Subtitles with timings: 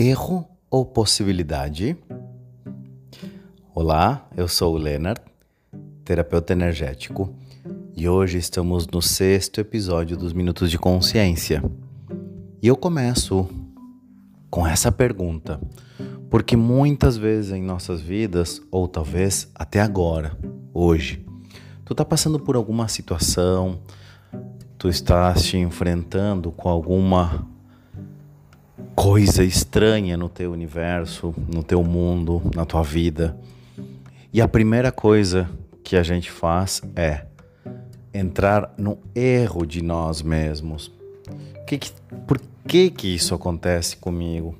[0.00, 1.94] erro ou possibilidade?
[3.74, 5.20] Olá, eu sou o Leonard,
[6.06, 7.34] terapeuta energético,
[7.94, 11.62] e hoje estamos no sexto episódio dos Minutos de Consciência.
[12.62, 13.46] E eu começo
[14.48, 15.60] com essa pergunta,
[16.30, 20.34] porque muitas vezes em nossas vidas, ou talvez até agora,
[20.72, 21.26] hoje,
[21.84, 23.82] tu tá passando por alguma situação,
[24.78, 27.46] tu estás te enfrentando com alguma
[28.94, 33.36] coisa estranha no teu universo, no teu mundo, na tua vida.
[34.32, 35.48] E a primeira coisa
[35.82, 37.24] que a gente faz é
[38.12, 40.92] entrar no erro de nós mesmos.
[41.66, 41.92] Que que,
[42.26, 44.54] por que que isso acontece comigo?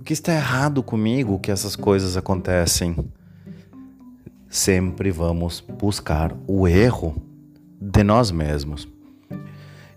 [0.00, 2.96] O que está errado comigo que essas coisas acontecem?
[4.48, 7.14] Sempre vamos buscar o erro
[7.80, 8.88] de nós mesmos.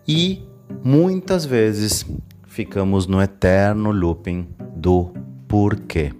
[0.07, 0.43] E
[0.83, 2.05] muitas vezes
[2.51, 5.13] ficamos no eterno looping do
[5.47, 6.11] porquê.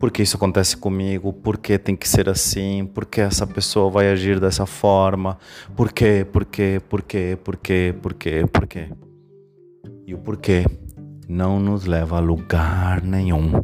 [0.00, 1.32] Por que isso acontece comigo?
[1.32, 2.84] Por que tem que ser assim?
[2.84, 5.38] Por que essa pessoa vai agir dessa forma?
[5.76, 6.26] Por quê?
[6.30, 6.82] Por quê?
[6.88, 7.38] Por quê?
[7.42, 7.94] Por quê?
[8.02, 8.44] Por quê?
[8.52, 8.88] Por quê?
[10.04, 10.66] E o porquê
[11.28, 13.62] não nos leva a lugar nenhum.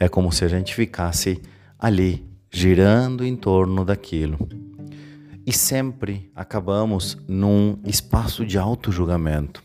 [0.00, 1.40] É como se a gente ficasse
[1.78, 4.36] ali, girando em torno daquilo.
[5.46, 9.62] E sempre acabamos num espaço de auto-julgamento.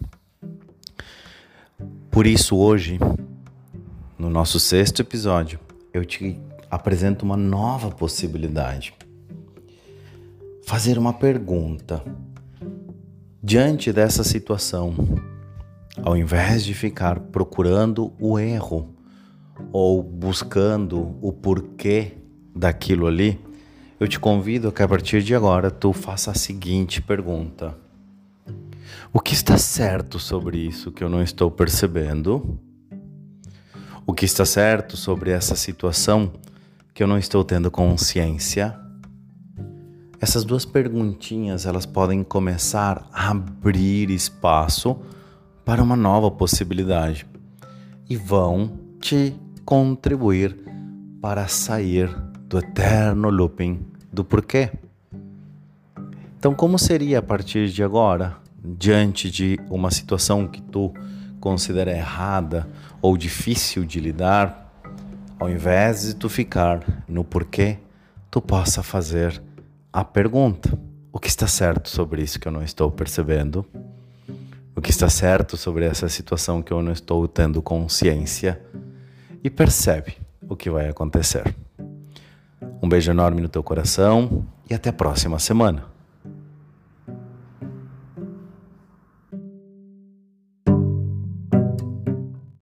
[2.16, 2.98] Por isso, hoje,
[4.18, 5.60] no nosso sexto episódio,
[5.94, 6.40] eu te
[6.72, 8.94] apresento uma nova possibilidade.
[10.66, 12.02] Fazer uma pergunta.
[13.44, 14.96] Diante dessa situação,
[16.02, 18.96] ao invés de ficar procurando o erro
[19.74, 22.14] ou buscando o porquê
[22.56, 23.38] daquilo ali,
[24.00, 27.84] eu te convido a que a partir de agora tu faça a seguinte pergunta
[29.14, 32.60] o que está certo sobre isso que eu não estou percebendo?
[34.06, 36.32] O que está certo sobre essa situação
[36.94, 38.78] que eu não estou tendo consciência?
[40.20, 44.98] Essas duas perguntinhas, elas podem começar a abrir espaço
[45.64, 47.26] para uma nova possibilidade
[48.10, 49.36] e vão te
[49.66, 50.56] contribuir
[51.22, 52.10] para sair
[52.48, 54.72] do eterno looping do porquê.
[56.38, 58.38] Então, como seria a partir de agora
[58.78, 60.94] diante de uma situação que tu
[61.40, 62.68] considera errada
[63.02, 64.72] ou difícil de lidar,
[65.40, 67.78] ao invés de tu ficar no porquê,
[68.32, 69.42] tu possa fazer
[69.94, 70.78] a pergunta:
[71.12, 73.66] o que está certo sobre isso que eu não estou percebendo?
[74.76, 78.62] O que está certo sobre essa situação que eu não estou tendo consciência?
[79.42, 80.18] E percebe
[80.50, 81.56] o que vai acontecer.
[82.82, 85.95] Um beijo enorme no teu coração e até a próxima semana.